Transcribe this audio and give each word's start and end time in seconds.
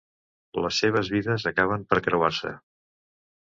Les 0.65 0.79
seves 0.83 1.11
vides 1.17 1.47
acaben 1.53 1.87
per 1.93 2.03
creuar-se. 2.09 2.57